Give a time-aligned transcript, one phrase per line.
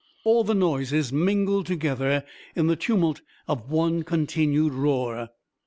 [0.23, 5.29] All the noises mingled together in the tumult of one continued roar.